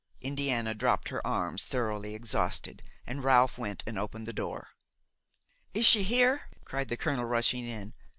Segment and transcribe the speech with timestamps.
[0.21, 4.69] Indiana dropped her arms, thoroughly exhausted, and Ralph went and opened the door.
[5.75, 7.93] "Is she here?" cried the colonel, rushing in.